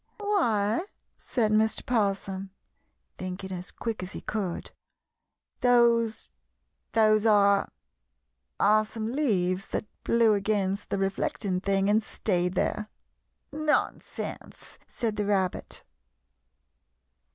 "Why," 0.17 0.87
said 1.15 1.51
Mr. 1.51 1.85
'Possum, 1.85 2.49
thinking 3.19 3.51
as 3.51 3.69
quick 3.69 4.01
as 4.01 4.13
he 4.13 4.21
could, 4.21 4.71
"those 5.59 6.27
those 6.93 7.27
are 7.27 7.71
are 8.59 8.83
some 8.83 9.11
leaves 9.11 9.67
that 9.67 9.85
blew 10.03 10.33
against 10.33 10.89
the 10.89 10.97
reflecting 10.97 11.59
thing 11.61 11.87
and 11.87 12.01
stayed 12.01 12.55
there." 12.55 12.89
[Illustration: 13.51 13.65
"'NONSENSE!" 13.67 14.79
SAID 14.87 15.15
THE 15.17 15.25
RABBIT. 15.27 15.83